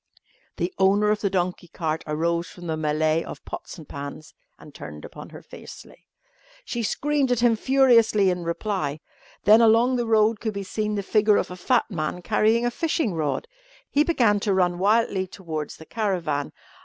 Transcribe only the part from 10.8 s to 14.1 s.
the figure of a fat man carrying a fishing rod. He